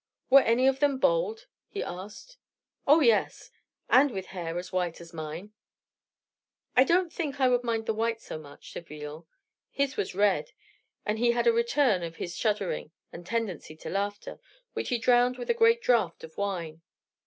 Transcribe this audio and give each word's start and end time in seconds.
"Were 0.31 0.41
any 0.41 0.65
of 0.65 0.79
them 0.79 0.97
bald?" 0.97 1.45
he 1.67 1.83
asked. 1.83 2.37
"Oh, 2.87 3.01
yes, 3.01 3.51
and 3.87 4.09
with 4.09 4.25
hair 4.33 4.57
as 4.57 4.73
white 4.73 4.99
as 4.99 5.13
mine." 5.13 5.53
"I 6.75 6.83
don't 6.83 7.13
think 7.13 7.39
I 7.39 7.47
would 7.47 7.63
mind 7.63 7.85
the 7.85 7.93
white 7.93 8.19
so 8.19 8.39
much," 8.39 8.71
said 8.73 8.87
Villon. 8.87 9.25
"His 9.69 9.97
was 9.97 10.15
red." 10.15 10.53
And 11.05 11.19
he 11.19 11.33
had 11.33 11.45
a 11.45 11.53
return 11.53 12.01
of 12.01 12.15
his 12.15 12.35
shuddering 12.35 12.89
and 13.13 13.27
tendency 13.27 13.75
to 13.75 13.91
laughter, 13.91 14.39
which 14.73 14.89
he 14.89 14.97
drowned 14.97 15.37
with 15.37 15.51
a 15.51 15.53
great 15.53 15.83
draught 15.83 16.23
of 16.23 16.35
wine. 16.35 16.81